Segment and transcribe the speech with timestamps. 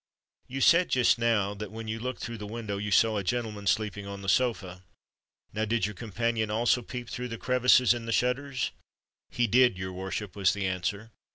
[0.47, 3.67] "You said just now that when you looked through the window, you saw a gentleman
[3.67, 4.83] sleeping on the sofa?
[5.53, 8.71] Now, did your companion also peep through the crevices in the shutters?"
[9.29, 11.11] "He did, your worship," was the answer.